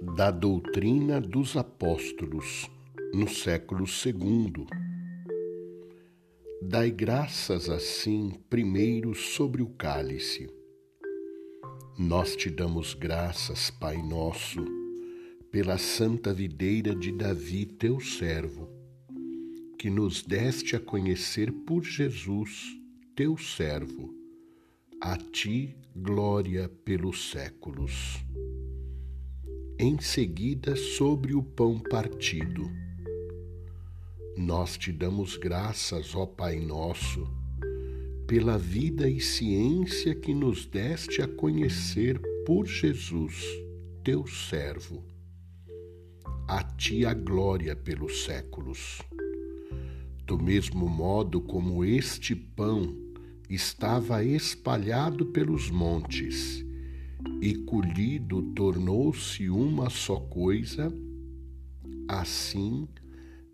[0.00, 2.70] da doutrina dos apóstolos
[3.12, 4.64] no século II.
[6.62, 10.48] Dai graças assim primeiro sobre o cálice.
[11.98, 14.64] Nós te damos graças, Pai nosso,
[15.50, 18.68] pela santa videira de Davi, teu servo,
[19.76, 22.66] que nos deste a conhecer por Jesus,
[23.16, 24.14] teu servo.
[25.00, 28.24] A ti glória pelos séculos
[29.80, 32.68] em seguida sobre o pão partido.
[34.36, 37.28] Nós te damos graças, ó Pai nosso,
[38.26, 43.40] pela vida e ciência que nos deste a conhecer por Jesus,
[44.02, 45.04] teu servo.
[46.48, 49.00] A ti a glória pelos séculos.
[50.26, 52.96] Do mesmo modo como este pão
[53.48, 56.64] estava espalhado pelos montes,
[57.40, 60.92] e colhido tornou-se uma só coisa,
[62.08, 62.88] assim,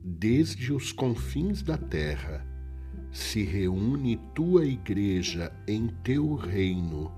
[0.01, 2.47] desde os confins da terra,
[3.11, 7.11] se reúne tua igreja em teu reino,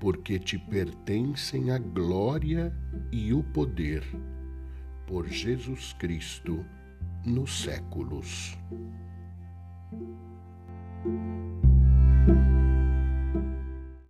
[0.00, 2.74] porque te pertencem a glória
[3.12, 4.02] e o poder,
[5.06, 6.64] por Jesus Cristo,
[7.24, 8.56] nos séculos.